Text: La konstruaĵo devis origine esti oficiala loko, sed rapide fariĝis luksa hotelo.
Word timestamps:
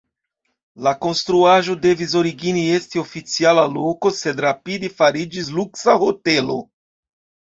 La 0.85 0.91
konstruaĵo 1.05 1.73
devis 1.81 2.13
origine 2.21 2.63
esti 2.77 3.01
oficiala 3.03 3.65
loko, 3.75 4.11
sed 4.21 4.41
rapide 4.45 4.89
fariĝis 5.01 5.51
luksa 5.59 5.95
hotelo. 6.05 6.57